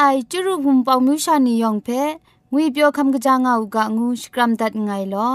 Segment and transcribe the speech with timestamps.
[0.00, 1.88] ไอจุรุภุมปองมิวชานียองเพ
[2.52, 5.30] งุยเปียวคำกะจางอูกะงูสกรัมดัดไงลอ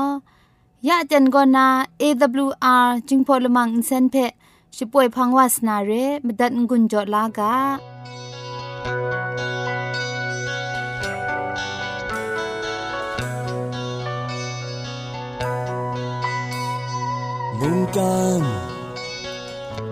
[0.88, 1.67] ยะเจนกอนา
[2.02, 4.16] AWR จิงพอลมังอินเซนเพ
[4.76, 5.91] ช่วยพังวาสนาเร
[6.26, 7.55] มดัดงุนจอลากา
[17.59, 18.41] บุงกัน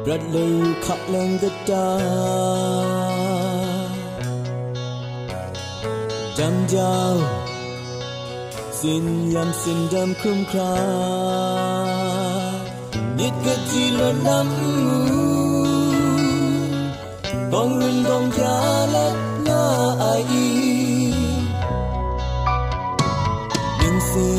[0.04, 6.96] ปรัดเลยขับลังกระจาำเจ้า
[8.80, 10.76] สินยำสิ้นดำคุ้มครา
[13.20, 14.46] ยิดกะจีลดน้ำ
[17.52, 18.58] บองรินบองยา
[18.92, 19.08] และ
[19.48, 19.62] น้า
[20.00, 24.32] ไอยินสิ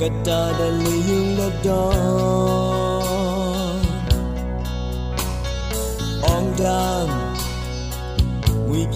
[0.00, 1.84] กะตาดะลิยุงละดอ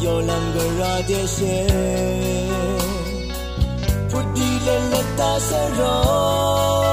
[0.08, 1.38] ำวิบยอลังกะราเดเช
[4.68, 6.87] le ta se ro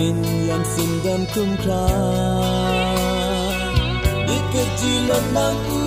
[0.00, 1.88] สิ้นยามสิ้นดำคุ้มครา
[4.28, 5.80] ดิกะจีลดนังอู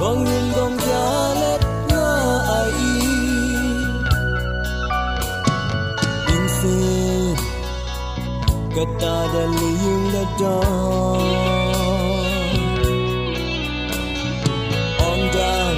[0.00, 2.06] รองรุงกองยาเล็ดหน้า
[2.46, 2.52] ไอ
[6.28, 6.60] อินเซ
[8.76, 10.60] กะตาดะลิยุงละดอ
[11.20, 12.60] น
[15.00, 15.76] ออนดัน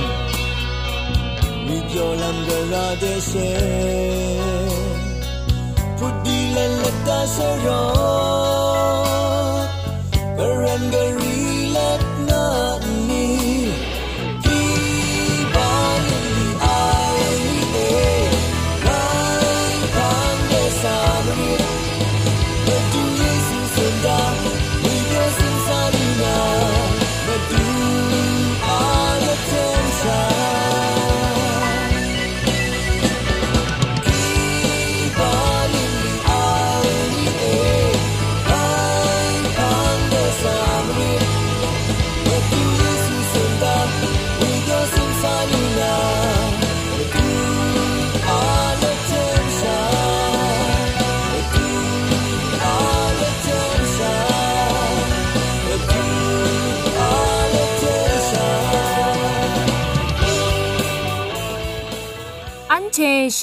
[1.67, 1.79] วิ
[6.03, 7.71] Budi lalata sarap
[10.35, 11.22] Karang garang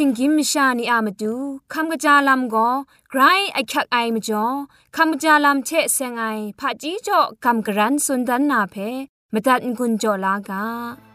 [0.01, 1.33] ชิงกิมชานีอามาดู
[1.73, 2.69] คำกระจาลำก็
[3.09, 3.21] ไกร
[3.53, 4.45] ไอคักไอมาจ่อ
[4.95, 6.23] คำกระจาลำเชะเซงไอ
[6.59, 8.75] ผาจีจ่อคำกระรันสุนดันนาเพ
[9.33, 11.08] มาตัดกุญจ่อลากา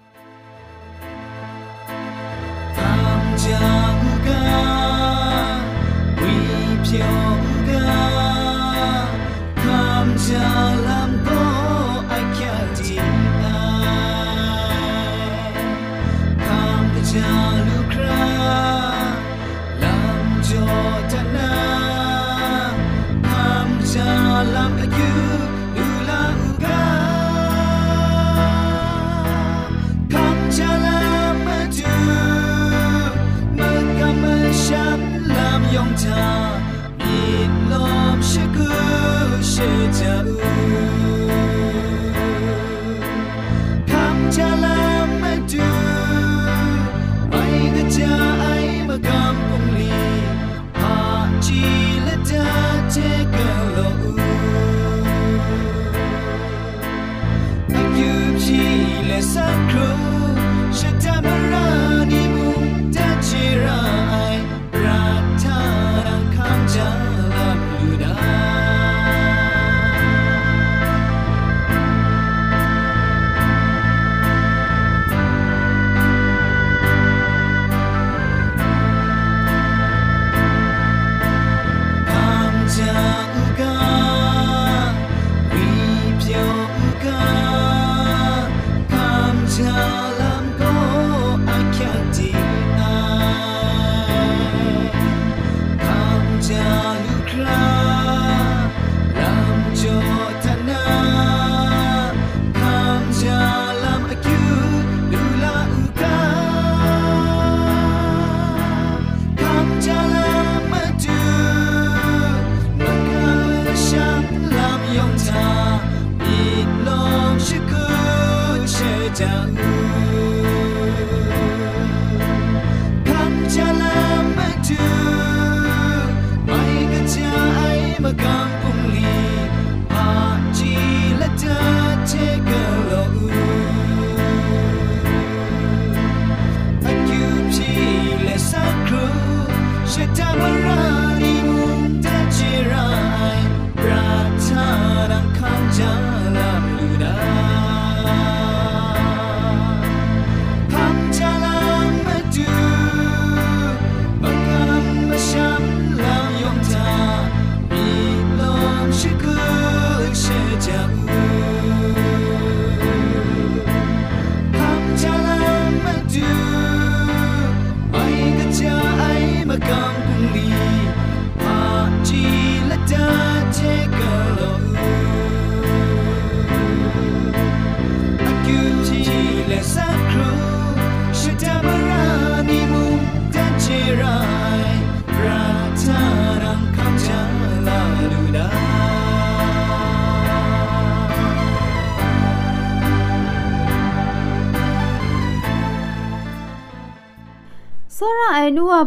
[119.16, 119.55] Come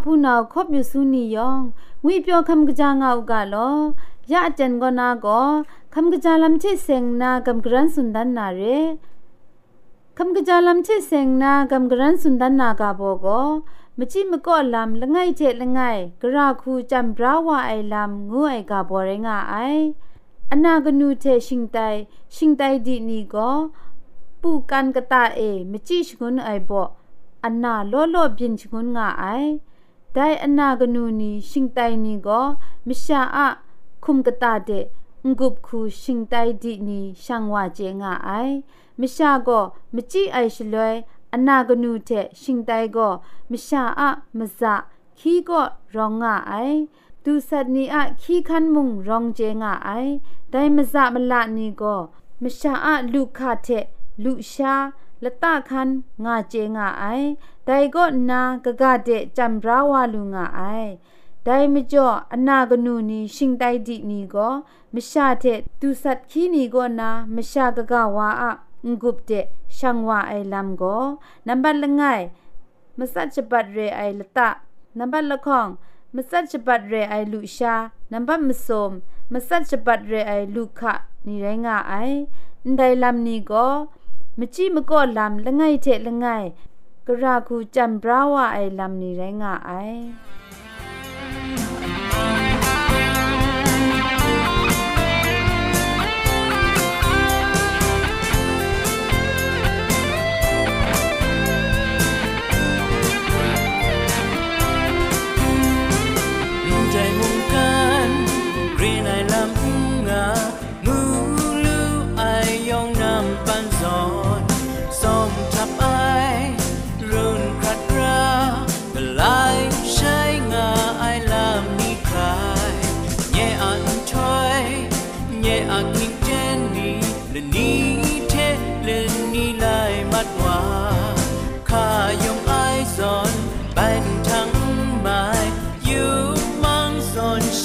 [0.04, 1.62] ဖူနာခော့မြစုနီယောင်
[2.04, 3.70] ငွေပြောคำกะจางเอากะลอ
[4.32, 5.40] ยะจันกอนาก็
[5.94, 8.62] คำกะจาลัมเชเซงนากำกรันสุนดันนาเร
[10.18, 13.40] คำกะจาลัมเชเซงนากำกรันสุนดันนากาโบก็
[13.98, 15.80] มจิมก็ลำละไงเจละไง
[16.22, 19.54] กระคูจำบราวาไอลำงูไอกาบอเรงาไอ
[20.50, 21.78] อนากนูเทชิงไต
[22.34, 23.50] ชิงไตดีนี่ก็
[24.40, 25.40] ปูกันกะตาเอ
[25.70, 26.82] มจิชกุนไอบ่
[27.44, 29.24] อันนาโลโลบินชงุนงาไอ
[30.17, 32.45] ဒိုင်အနာကနူနီရှင်တိုင်နီကို
[32.87, 33.39] မရှာအ
[34.03, 34.85] ခုမ်ကတာတဲ့
[35.25, 38.55] ငုပ်ခုရှင်တိုင်ဒီနီရှန်ဝါကျေငါအိုင်
[39.01, 39.63] မရှာကို
[39.95, 40.89] မကြည့်အိုင်ရှလွဲ
[41.35, 43.13] အနာကနူတဲ့ရှင်တိုင်ကို
[43.51, 44.01] မရှာအ
[44.37, 44.61] မဇ
[45.19, 45.65] ခီကို
[45.95, 46.79] ရောငါအိုင်
[47.23, 50.13] သူစတ်နီအခီခန်မုံရောင်ကျေငါအိုင်
[50.53, 52.01] ဒိုင်မဇမလနီကို
[52.43, 53.85] မရှာအလူခတဲ့
[54.23, 54.73] လူရှာ
[55.23, 55.89] လတခန်
[56.25, 57.29] ငါကျေငါအိုင်
[57.67, 60.61] ได้ก็มิชาอะลูคาเทลูชาละตะคันงาก็นากะกะเดจัมราวาลุงาไอ
[61.43, 64.49] ไดมจ่ออนากนูนีชิงไดดินีก็
[64.93, 65.45] มชาเท
[65.79, 68.51] ตุสัตคีนีก็นามชากะกะวาอะ
[68.85, 69.31] งกุบเด
[69.77, 70.97] ช่างวาไอลัมก็
[71.47, 72.01] นับบัลละไง
[72.97, 74.49] มสัจจบัดเรไอละตะ
[74.97, 75.67] นับบัลละข้อง
[76.15, 77.75] มสัจจบัดเรไอลุชา
[78.11, 78.91] นับบัมมสม
[79.31, 80.93] มสัจจบัดเรไอลุขะ
[81.25, 81.93] นี่ไรงาไอ
[82.77, 83.67] ไดลัมนีก็
[84.39, 86.27] มจิมก็ลำละไงเทละไง
[87.08, 89.70] กระคูจำบราวาไอลำนี่ไรงาไอ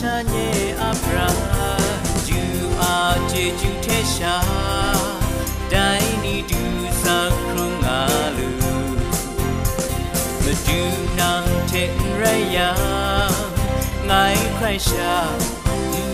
[0.02, 0.36] ชาเย
[0.82, 1.30] อับรา
[2.28, 2.40] จู
[2.80, 2.96] อา
[3.28, 4.36] เจจูเทชา
[5.70, 5.76] ได
[6.22, 6.62] นีดู
[7.02, 8.02] สักครุงอา
[8.36, 8.48] ลู
[10.44, 10.80] มาดู
[11.20, 12.70] นางเทนระยะ
[14.06, 14.12] ไง
[14.54, 15.16] ใครชา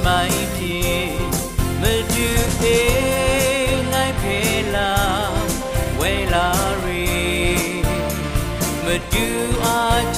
[0.03, 0.21] ไม่
[0.55, 0.75] พี
[1.81, 2.29] มาดู
[2.59, 2.65] เอ
[3.89, 4.23] ไงเพ
[4.75, 4.93] ลา
[5.99, 6.05] เว
[6.35, 6.49] ลา
[6.85, 7.07] รี
[8.85, 9.27] มาดู
[9.65, 9.81] อา
[10.15, 10.18] เ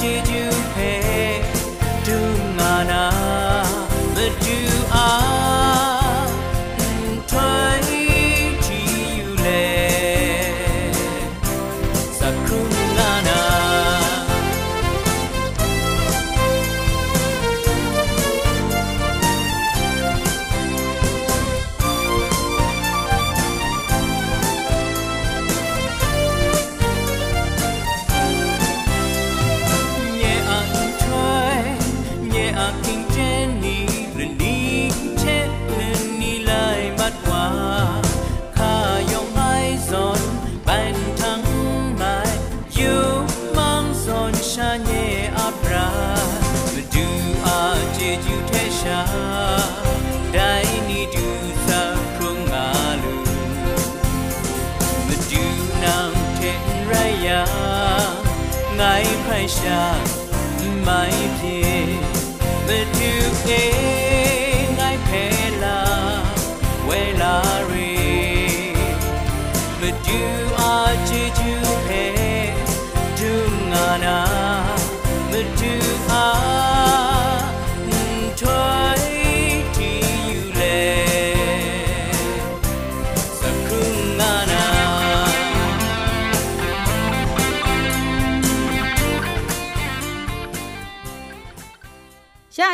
[59.41, 61.20] ใคร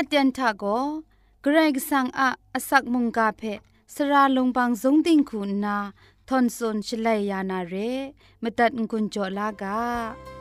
[0.07, 0.63] เตียนทาโก
[1.41, 3.41] เกรกสังอาอสักมุงกาเพ
[3.93, 5.77] สระลงบางสงติงคุณนา
[6.27, 7.75] ทอนซนชลัยยานาเร
[8.41, 10.36] มตัดกุญจลากา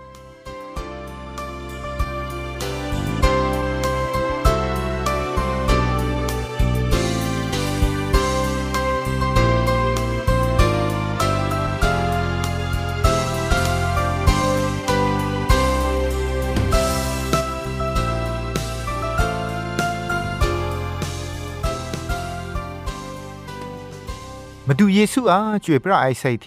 [24.68, 26.46] มาดูเยซูอาช่วยพระไอใส่เท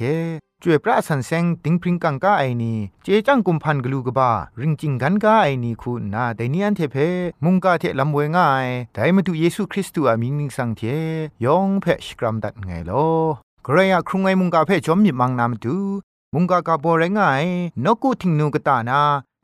[0.63, 2.73] ช่วยพระสันแสงติงพริงกังกาไอนี
[3.03, 6.95] เจจังกุมพันกลูกบาริงจิงกันกาไอนีคูนาแต่นี่อันเทเพ
[7.43, 10.81] มุงกาเทลำเวง่ายแต่มาดูเยซูคริสต์อามิงนิงสังเท
[11.45, 13.07] ยองเพชกรัมดัดไงลอ
[13.65, 15.77] กระยะครุงไอมุงกาเพจอมมิมังนามดู
[16.33, 17.21] มุงกากาโบเรงไง
[17.83, 19.01] นกูทิงนูกตานา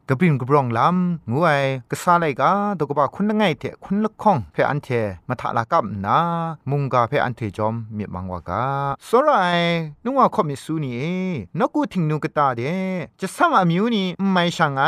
[0.09, 1.49] กระปริมกบรองลำงูไอ
[1.91, 4.87] กระซาไลกาตกบะคุณละไงเถะคุณละข้องเพออันเท
[5.27, 6.19] มาทะลากับนา
[6.69, 8.63] มุงกาเพออันเทจอมมีมังวากา
[9.07, 9.59] สราย
[10.03, 11.15] นึกว่าขอมิสูนี่
[11.59, 12.61] นกูทิงนูกตาเด
[13.19, 14.81] จะสามอามิวนี่ไม่ช่างไง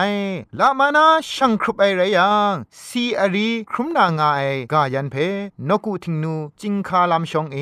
[0.60, 2.54] ลามานาช่างครุบไอไรยัง
[2.86, 4.24] ซีอารีครุมนางไอ
[4.72, 5.16] กายันเพ
[5.70, 7.58] นกูทิงนูจิงคาลามชองเอ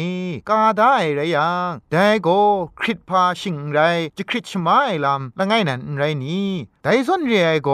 [0.50, 2.28] กาได้ไรยังแต่โก
[2.80, 3.80] คริตพาชิงไร
[4.18, 6.50] จะคริตชมาไอลำละไงนั่นไรนี่
[6.84, 7.70] แต่ส่วนเรียโก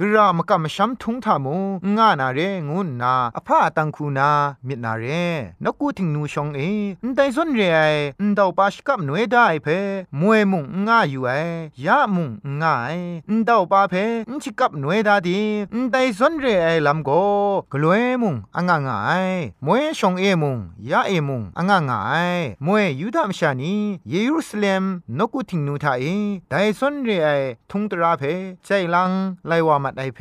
[0.00, 1.56] กรามกะมชัมทุงทามุ
[1.96, 4.30] งานาเรงุนนาอภาตังคูนา
[4.66, 5.04] มินาเร
[5.64, 6.60] นกูทิงนูชองเอ
[7.16, 7.78] แต่ส่วนเรีย
[8.22, 9.66] นดาวปาชกับหน่วยได้เพ
[10.20, 11.30] มวยมุงงาอยู่ไอ
[11.86, 12.30] ยะมุง
[12.62, 12.96] งาย
[13.48, 13.94] ดาวปาเพ
[14.42, 15.40] ชิกับหน่วยดาดี
[15.90, 17.10] แต่ส่วนเรียลำโก
[17.72, 19.28] กลวยมุงอ่างงาย
[19.66, 20.58] มวยชองเอมุง
[20.90, 22.00] ยะเอมุงอ่างงา
[22.36, 23.74] ยมวยยูดามชานี
[24.08, 24.84] เยรูซาเล็ม
[25.18, 26.04] นกูทิงนูทาเอ
[26.48, 27.28] แต่ส่วนเรีย
[27.70, 28.22] ทุงตราเพ
[28.64, 29.09] ใจลัง
[29.48, 30.20] ไลวามัดไอเพ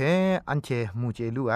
[0.49, 0.67] อันเช
[0.99, 1.55] มูเจลูไอ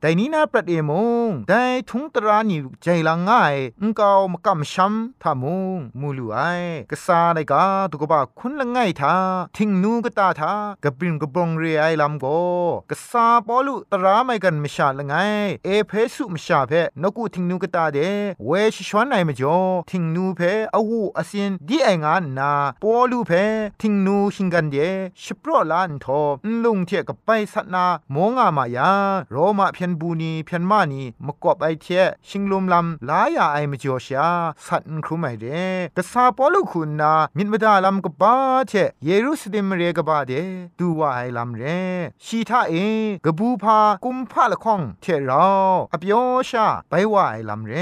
[0.00, 0.92] แต่นี้นาประเดม
[1.26, 6.38] งแต่ทุงตรานิใจลังง่ายอุงกาวมกำช้ำทามุงมูลูไอ
[6.90, 9.14] กษาไดกาตุกบะคุณละไงทา
[9.56, 10.52] ทิงนูกตาทา
[10.84, 12.24] กะปริมกะบงเรไอลำโก
[12.90, 15.14] กษาปอลุตราไม่กันมชาละไง
[15.64, 16.72] เอเพสุมชาเพ
[17.02, 17.98] นกูทิงนูกตาเด
[18.46, 19.58] เวชชวนไอมจ่อ
[19.90, 20.40] ทิงนูเพ
[20.74, 23.32] อวูอสินดีไองานนาปอลูเพ
[23.80, 24.76] ทิงนูหิงกันเด
[25.22, 26.20] ชิปรอลานทอ
[26.62, 28.90] ลุงเทกับไปสัตนาโมงามายา
[29.30, 31.86] โรมาเพียนบูนีเพียนมานีมกอบไอเท
[32.28, 34.28] ชิงลุมลำลายาไอมจ่อชา
[34.66, 35.44] สัตนครุไม่เด
[35.96, 38.34] กษาปอลุคุณนามินมดาลำกบ้า
[38.68, 38.72] เท
[39.04, 40.32] เยรูซาเล็มเรกบ้าเด
[40.78, 41.62] ดูว่าไอลำเร
[42.24, 42.74] ชีทาเอ
[43.24, 45.46] กบูพากุมพาละข้องเทเรา
[45.92, 47.72] อเปียวชาไปว่าไอลำเร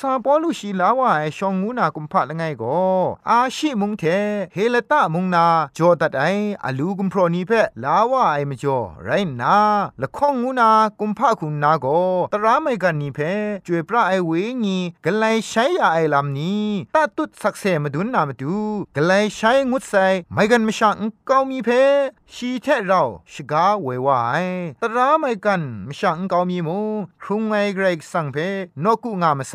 [0.00, 2.78] ซาปอลุชีลาว่าไอชองงูนากุมพาละไงก็
[3.28, 4.02] อาชิมุงเท
[4.54, 6.24] เฮเลตามุงนาจอดัดไอ
[6.64, 7.50] อลูกุมพรนีเพ
[7.84, 9.56] ลาว่าไอมจ่อไรนา
[10.00, 11.86] ละข้องงูนากุมพะคุณนาโก
[12.32, 13.18] ตราไม่กันนี่เพ
[13.66, 14.30] จวยพระไอเว
[14.64, 18.56] งีกะไลใช้ยาไอลำนี้ตาตุดสักเสมาดุนนามาดู
[18.96, 21.70] กะไลใช้งุดใส่ไม่กันไม่ช่างเกามีเพ
[22.34, 24.44] ชีเทเราชกาเววาย
[24.82, 26.78] ตราไม่กันไม่ช่างเกามีมู
[27.22, 28.36] ครุงไอเกรกสังเพ
[28.84, 29.54] นกุงามไซ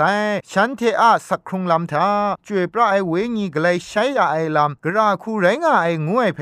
[0.52, 2.08] ฉันเทอะสักครุงลำทา
[2.46, 6.40] จวยพระไอเวงีกลใช้ยาไอลำกราคูไรงาไองวยเพ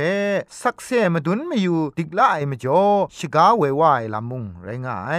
[0.62, 2.84] สักเซมาดุนมาอยู่ดิกละไอมจ่อ
[3.18, 5.12] ชกาเววายลำมุงไรงาไอ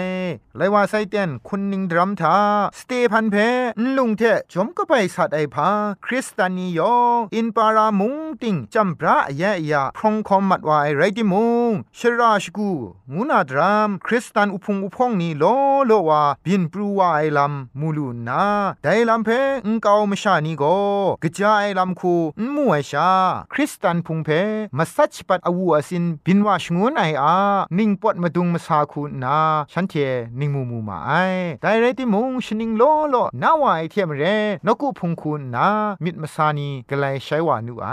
[0.57, 2.37] ไลว่าไซเตียนคุณนิงดรัมทา
[2.78, 3.37] สเตพันเพ
[3.78, 5.69] นลุงเทจอมก็ไปสัตไอพา
[6.04, 12.71] คริสตานียองอินปารามุงติงจำพระแยะยาพรองคอมมัดวายไรติมุงชราชกู
[13.14, 15.44] งูนาดรามคริสตันอุพงอุพงนี่โล
[15.87, 18.44] โลวาบินปรูวาไอลำมูลูนา
[18.82, 19.28] ไดลำเพ
[19.64, 20.64] งเกามชานีโก
[21.23, 22.14] กะจายลำคู
[22.54, 23.11] มัวชา
[23.52, 24.28] คริสตันพุงเพ
[24.78, 27.37] มาสัชปัดอวูอสินบินว่าชงวนไออา
[27.78, 29.37] นิงปอดมาดุงมาสาคูนา
[29.73, 29.94] ฉันเท
[30.38, 31.12] นิงมูมูมาไอ
[31.62, 34.25] ไดไรติมุงชนิงโลโลนาวาไอเทมเร
[34.66, 35.68] นกุพุงคูนา
[36.04, 37.88] มิดมาสานีกะไลใช้วานูไอ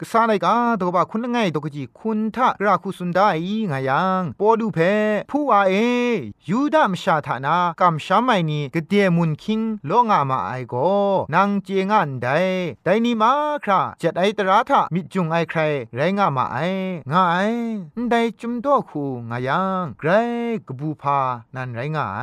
[0.00, 3.20] กะสาไลกาตกบะคุณไงตกจีคุณทะราคุสุนได
[3.70, 4.78] งายังปอดูเพ
[5.30, 5.74] ผู้ว่าเอ
[6.48, 10.74] ยูดามชาทานากำชาไมนีกเดมุนคิงโลงามาไอโก
[11.34, 12.26] นางเจงันได
[12.84, 13.32] ไดนี่มา
[13.64, 15.60] คราจัดไอตราทะมิจุงไอใคร
[15.96, 16.58] ไรงามาไอ
[17.12, 17.36] งาไอ
[18.10, 20.10] ไดจุมโตคูงายังไกร
[20.66, 21.18] กบูพา
[21.54, 22.22] นันไรงาไอ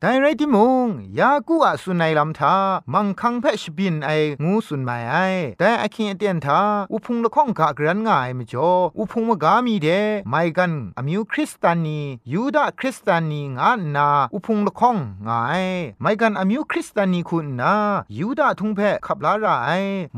[0.00, 0.86] ไดไรติมุง
[1.18, 2.54] ยากูอะสุนัยลำทา
[2.94, 4.10] มังคังเพชบินไอ
[4.44, 5.16] งูสุนไมไอ
[5.58, 6.60] แต่อคินเตียนทา
[6.92, 9.88] อุพุงละข้องกะกรันง่ายมจ่ออุพุงมกามีเด
[10.30, 12.00] ไมกันอมิวคริสตานี
[12.32, 14.96] ยูดาคริสตานีงานาอุพงละข้อง
[15.28, 15.66] ง่าย
[16.00, 17.74] ไมกันอมิวคริสตานีคุณนา
[18.18, 19.48] ยูดาทุงเพขับลาไร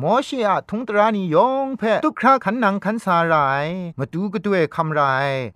[0.02, 3.34] มอเชียทุงตรานียองเพตุคราขันนังขันสาไร
[3.98, 5.00] มาดูกระด้วยคำไร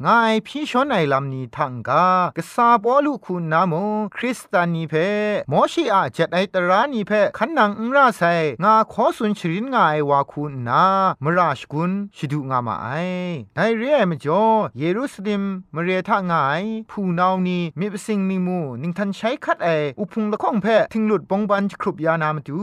[0.07, 2.07] ง่ายพี่ชอนไอลำนี้ทังกา
[2.37, 3.75] กษาปอลูคุณนาโม
[4.17, 4.95] คริสตานีเพ
[5.51, 8.23] มอเชีอาจัดไอตรานีเพขันนังอุราไซ
[8.65, 10.85] งาขอสุนชรินงาไอวาคุณนา
[11.25, 12.89] มราชกุนชิดุงามาไอ
[13.57, 14.45] ไดเรียมจ่อ
[14.79, 15.43] เยรูซาเล็ม
[15.75, 22.61] มเรทางายผู้นาวนี้มีประสิงนิมูนิงทันใช้คัดไออุพุงละข้องเพทิงหลุดปองบันครุบยานามตู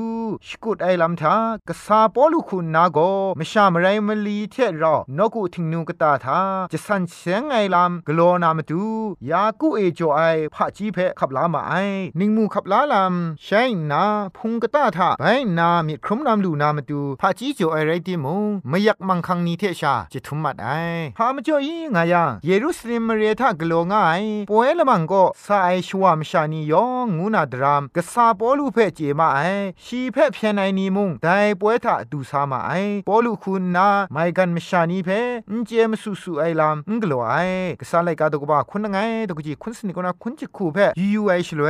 [0.48, 1.36] สกุดไอลำทา
[1.68, 3.00] กษาปอลูคุณนาโก
[3.40, 6.40] มชามไรมลีเทรอนกุทิงนูกตาทา
[6.72, 8.84] จะสันเสียงไอลำกโลนามตู
[9.30, 10.22] ยากูเอจ่อไอ
[10.56, 11.74] พะจีเพขับลามาไอ
[12.20, 14.04] นิงมูขับลาลำใช้นา
[14.38, 15.24] พุงกตาทาไป
[15.60, 20.81] นามีครุมนามลูนามตูพะจีจ่อไอไรติมงไม่อยากมังคังนีเทชาจะทุมมัดไอ
[21.18, 29.40] พามจ่ออีงายังเยรูซาเล็มเรทากโลง่ายป่วยละมังก็สาไอชัวมชานียองงูนาดรามกษาปอลูเพเจมาไอ
[29.84, 31.28] ชีเพเพียนไอนีมุงได
[31.60, 32.72] ป่วยทาดูสามาไอ
[33.08, 35.10] ปอลูคุณนาไม่กันมชานีเพ
[35.52, 37.36] นเจมสุสุไอลามงกลัวไอ
[37.80, 38.98] กษาไลกาตกบาคุณไง
[39.30, 41.70] ตกจีคุณสนิกนาคุณจิคูเพยูยูไอชลเว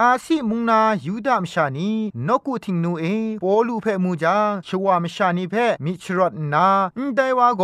[0.00, 1.90] อาซีมุงนายูดามชานี
[2.28, 3.04] นกุทิงนูเอ
[3.42, 4.36] ปอลูเพมูจา
[4.68, 6.68] ชัวมชานีเพมิชรอดนา
[7.16, 7.62] ไดวาโก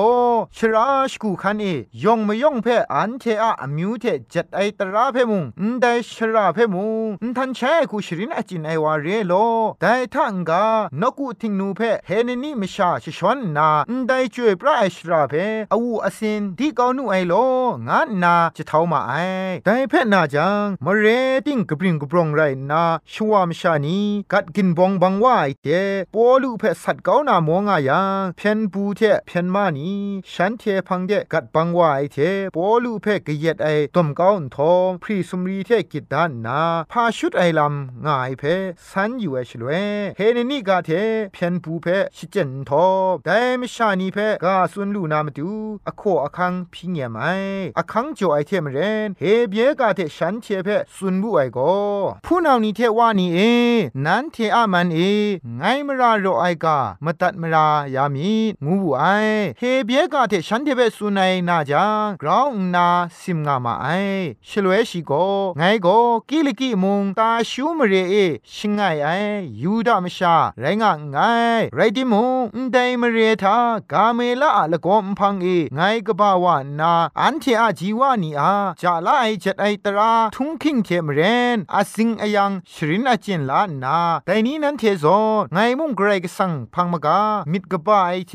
[0.56, 1.64] ชราชกูคันเอ
[2.04, 5.44] ยองมยองเพอันเทอะอมิวเทจัดไอตราเพมุง
[5.80, 9.34] ไดชราเพมุงทันแช่กูชรินอจินไอวาเรโล
[9.80, 10.64] ไดทังกา
[11.00, 13.68] นกุทิงนูเพเฮนนี่มิชาชชอนนา
[14.06, 15.34] ไดจวยพระไอชราเพ
[15.72, 17.34] อวูอสินดีกานูไอโล
[17.88, 19.12] งานนาจะเท่ามาไอ
[19.64, 21.06] ไดเพนาจังมเร
[21.46, 22.82] ติงกบริงกบรองไรนา
[23.12, 23.98] ชวามชานี
[24.32, 25.68] กัดกินบองบังว่าไอเต
[26.14, 29.90] ปอลูเพสัตเกานามองอายังเพียนบูเทเพียนมานี
[30.32, 32.18] ฉันเทพังเดกัดบังวาไอเท
[32.54, 36.60] ปอลูเพกเยดไอต้มเกาทองพรีสุมรีเทกิดด้านนา
[36.92, 38.42] พาชุดไอลำง่ายเพ
[38.90, 39.70] สันอยู่ไอชลเว
[40.16, 40.90] เฮนนี่กาเท
[41.32, 42.86] เพียนบูเพชิเจนทอ
[43.24, 45.50] แต่ไม่ชานีเพกาสุนลูนามาดู
[45.88, 47.24] อโคอคังพิงเยมไอ
[47.78, 51.58] อคังจ่อไอเทมเรนเฮเบียกาเทฉันเทเพสุนบุไอโก
[52.24, 53.38] ผู้นานี้เทว่านีเอ
[54.04, 54.98] นันเทอามันเอ
[55.56, 58.32] ไงมราโรไอกามตัดมรายามี
[58.64, 59.04] งูบุไอ
[59.58, 62.86] เฮเบียกาเทฉันเทเพสุนัยนาจางกราวนา
[63.20, 63.86] ซิมงามาไอ
[64.48, 65.12] ชลเวชิโก
[65.58, 65.88] ไงโก
[66.28, 68.14] กิลิกิมุงตาชูมเรเอ
[68.54, 69.08] ชิงไงไอ
[69.62, 71.16] ยูดามชาไรงะไง
[71.74, 73.56] ไรติมุงไดมเรทา
[73.92, 81.20] กาเมลาละกอมพังเอไงกบาวานาอันเทอาจีวานีอาจาลาไอจัดไอตราทุงคิงเทมเร
[81.56, 85.04] นอาสิงอยังชรินอาจินลานาแต่นี้นั้นเทโซ
[85.52, 87.20] ไงมุงเกรกสังพังมกา
[87.52, 88.34] มิดกบาไอเท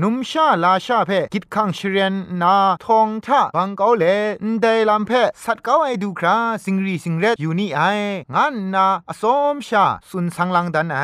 [0.00, 4.04] นุมชาลาชาเพกิดคังชเรียนนาทองทะบังเกาเล
[4.42, 5.10] นไดลำเพ
[5.44, 7.80] สัตเกาไอดูคราสิงรีสิงเรอยู่นี่ไอ
[8.34, 11.00] งานนาอสมชาสุนสังลังดันไอ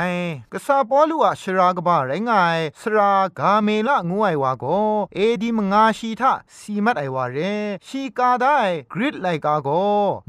[0.53, 4.65] กษาปอลูอะชรากบาไรงายสรากาเมละงวยวาโก
[5.15, 7.39] เอดีมงาชีทะสีมัดไอวาเร
[7.87, 8.59] ชีกาได้
[8.93, 9.69] กริดไลกาโก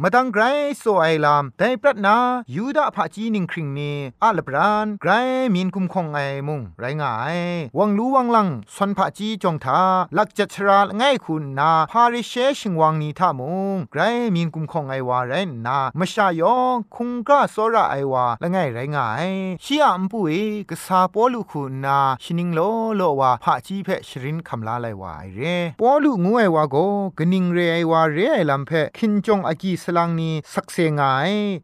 [0.01, 0.43] มาตังไกร
[0.80, 2.17] โซไอลามแต่ปรัดนา
[2.56, 3.91] ยูดาผาจีนิงคริงนี
[4.23, 5.12] อาลบรานไกร
[5.53, 7.38] มีนคุมคงไอมุงไรงาย
[7.77, 9.82] วังรู้วังลังสนผาจีจงทา
[10.17, 14.02] ลักจัดชราง่ายคุณนาพาริเชชิงวังนีทามุงไกร
[14.36, 15.34] มีนคุมคงไอวาเร
[15.65, 19.28] นามชายองคุงกะโซระไอวาละง่ายไรง่าย
[19.63, 20.32] ชียอัมปุเอ
[20.70, 22.60] กษาปอลุคุณนาชินิงโล
[22.98, 25.41] โลวาผาจีเพชรินคำลาไลวาไอเร
[25.80, 26.76] ปอลุงูไอวาโก
[27.17, 31.02] กนิงเรไอวาเรไอลัมเพคินจงอากีสลังนีสักเซงไง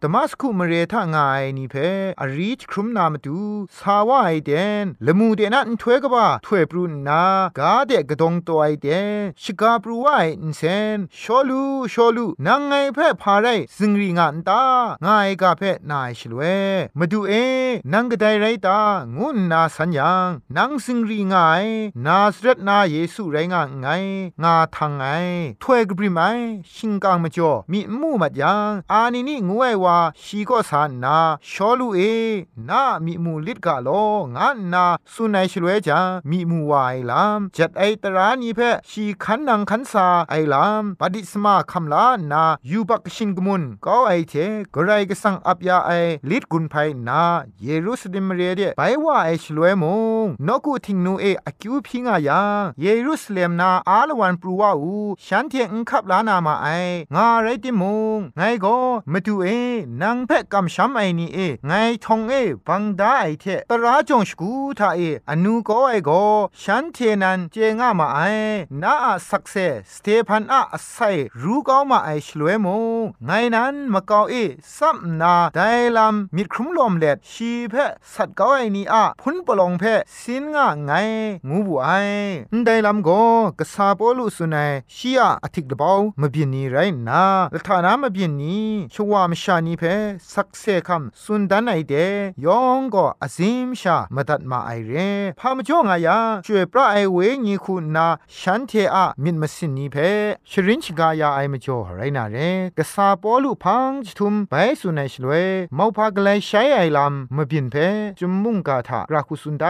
[0.02, 1.76] ดมัสคุมเรทางายนี่เพ
[2.20, 3.40] อรีชครุมนามตู
[3.78, 4.52] สาวไอเด
[4.84, 7.24] นละมูเดนันถวยกบ้าถวยปรุนนา
[7.60, 8.88] กาเดกดงตัวไอเด
[9.42, 10.10] ชกาปรูไอ
[10.42, 10.62] อินเซ
[10.96, 14.64] นชอลูชอลูนางไงเพ่พาไรซิงรีงานตา
[15.06, 16.42] งายกาเพนายชลเว
[17.00, 17.34] มาดูเอ
[17.94, 18.80] นังกไดไรตา
[19.18, 21.66] งุนนาสัญญางนังซิงรีงาย
[22.06, 23.88] นาสเรตนาเยซูไรงาไง
[24.44, 25.04] งาทางไง
[25.62, 26.20] ถวยกบริไม
[26.76, 31.18] ชิงกางมจ่อมีมูมัดยังอานินี่งวยว่าชีก็สานนา
[31.52, 32.00] ชอลูเอ
[32.70, 33.90] นามีมูลิดกาโล
[34.36, 38.60] งานนาสุนัยชลเวจามีมูวายลามจัดไอตระานีเพ
[38.90, 44.34] ชีขันนังขันสาไอลามปฏิสมาคำลานายูบักชินกมุนก็ไอเท
[44.74, 45.92] กไรก็สังอับยาไอ
[46.30, 46.74] ลิดกุนไพ
[47.08, 47.22] นา
[47.64, 49.86] เยรูซาเล็มเรเดไปว่าไอชลเวม
[50.24, 52.42] งนกูทิงนูเออคิวพิงายา
[52.82, 56.68] เยรูซาเล็มนาอาลวันปรูวาอูฉันเทงคับลานามาไอ
[57.16, 57.84] งาไรติม
[58.18, 58.78] งไงก็
[59.12, 59.48] มาดูเอ
[60.02, 61.72] นางเพะกำช้ำไอนี่เอไง
[62.04, 62.34] ทองเอ
[62.68, 66.24] บังดาไอเทตราจงสกูทาเออนูก็ไอก็
[66.62, 68.20] ฉันเทนันเจงามาไอ
[68.82, 69.56] นาอะสักเซ
[69.94, 70.98] สเตพันอะไซ
[71.42, 72.68] รู้ก็มาไอชลวยม
[73.02, 74.34] งไงนั้นมาเกาเอ
[74.78, 75.60] ซัมนาได
[75.98, 80.92] ลัมมิดครุมลมเล็ดชีเพะสัตเกาไอนี่อะพุนปลองเพะสินงะไง
[81.50, 81.90] งูบุไอ
[82.66, 83.24] ไดลัมก็
[83.60, 87.24] กษาปอลุสุนัยชียอธิกดบาวมบินนีไรนา
[87.54, 88.58] ละฐานามบินนี
[88.94, 89.84] ชวามชานีเพ
[90.34, 91.94] สักเซคัมสุนดันไอเด
[92.46, 94.94] ยองก็อซิมชามาตัดมาไอเร
[95.40, 98.03] พามจ่องายาช่วยพระไอเวญีคุณนา
[98.40, 99.98] ฉันเทอะมิดมาสินนีเพ
[100.52, 102.38] ชรินชกายาไอมจ่อไรนาเร
[102.78, 105.32] กษาปอลุพังจทุมไปสุนัยชลเว
[105.78, 107.76] มอพากลายใช้ไอลำมบินเพ
[108.20, 109.66] จุมมุงกาทากราคุสุนได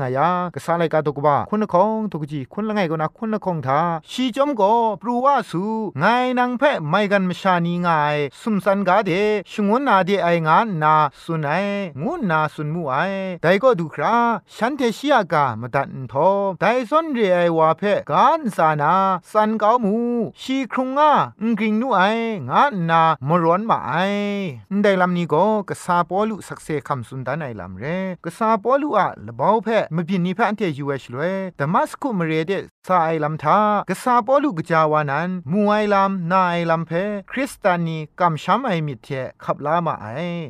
[0.00, 5.64] งายากษาไลกาตกบาคุณคงตกจีคุณละไงก็นะคุณคงทาชีจอมก็ปรูว่าสู
[5.98, 6.04] ไง
[6.38, 7.88] นางเพไม่กันมชานีไง
[8.40, 9.10] สุมสันกาเด
[9.50, 11.66] ชงวนนาเดไองานนาสุนัย
[12.02, 12.96] งูนาสุนมูไอ
[13.42, 14.16] แต่ก็ดูครา
[14.56, 16.28] ฉันเทชิยากามาตันทอ
[16.60, 17.82] แต่ซอนเรไอวาเพ
[18.12, 18.94] การสานา
[19.32, 19.96] สันเกามู
[20.42, 21.12] ชีครุงอะ
[21.58, 22.00] กริงนูไอ
[22.50, 23.92] งานนามร้อนมาไอ
[24.82, 27.84] ได้ลำนี้ก็กษาปอลุสักเซคำสุนดานไอลำเร
[28.24, 32.52] กษาปอลุอะละบ่าวเพมบินนี้เพอันเทยูเอชเลยแต่มัสคุมเรเด
[32.86, 33.58] สาไอลำทา
[33.90, 36.92] กษาปอลุกจาวานันมูไอลำนาไอลำเพ
[37.30, 39.08] คริสตานีกำช้ำไอมิเท
[39.44, 40.06] ขับลามาไอ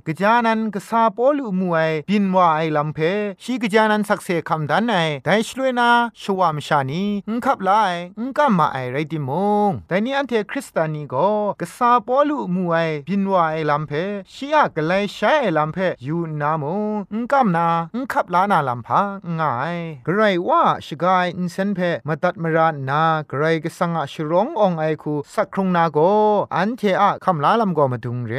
[0.07, 2.99] กจานันกษาปอลุมูไอบินว่าไอลำเพ
[3.43, 5.89] ชีกจานันสักเซคำดันไอแต่ช่วยนา
[6.23, 9.31] ชวามชานีงขับลาไองกัมมาไอไรติม
[9.69, 12.77] งแต่นี่อันเทคริสตานีก็กษาปอลุมูไอ
[13.09, 13.93] บินวาไอลำเพ
[14.33, 16.65] ชียกไลใช้ไอลำเพยูนาม
[17.13, 25.99] งงกัมนางขับลานาลำพังง่ายไกรว่าชกายอินเซนเพมาตัดมรานากรก็สังอาชรององไอคูสักครุงนาโก
[26.57, 28.33] อันเทอะคำลาลำก็มาดุงเร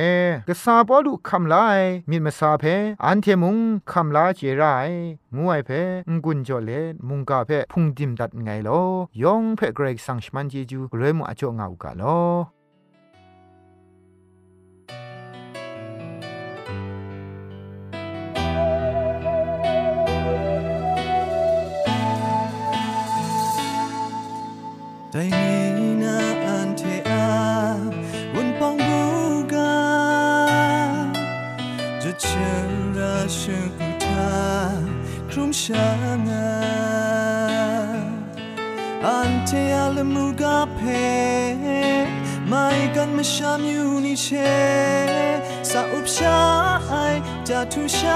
[0.47, 1.65] กษาปอลุคำลา
[2.09, 2.63] มิมาซาเพ
[3.05, 3.57] อันเทมุง
[3.91, 4.63] คำลาเจไร
[5.35, 5.71] งูไอเพ
[6.09, 6.71] งกุนจเล
[7.07, 8.83] มุงกาเพพุงดิมดัดไงลอ
[9.23, 12.21] ยองเพเกรกสังชมันเจจูเรมุอจงเอากาลอ
[25.11, 25.21] แต่
[25.77, 27.27] นี่นาอันเทอา
[28.33, 29.01] วันปองบู
[29.53, 29.75] กา
[32.01, 32.73] จะเชื่อ
[43.23, 43.29] กัน
[43.61, 43.65] มา
[47.97, 48.13] ชา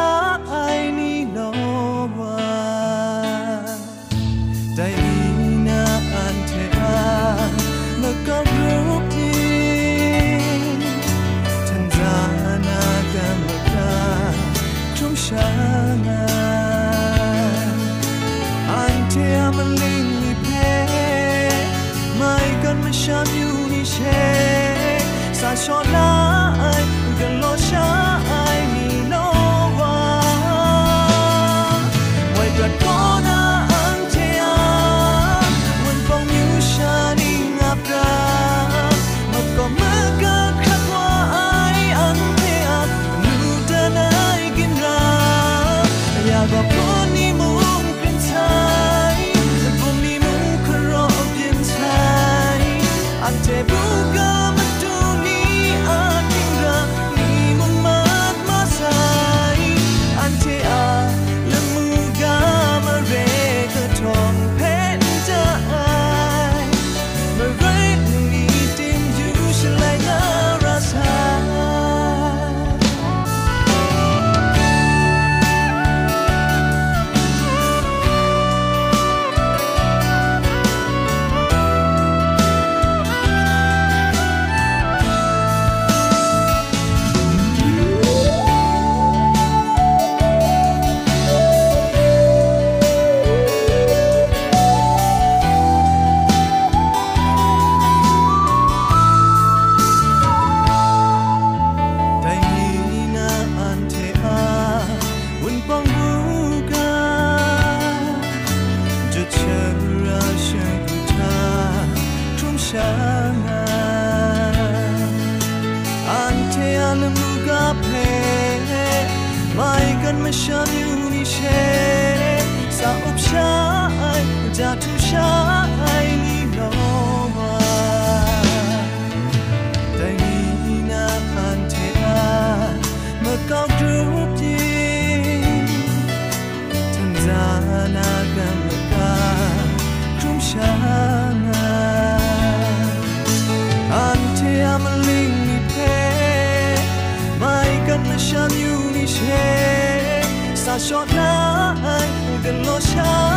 [152.97, 153.36] กั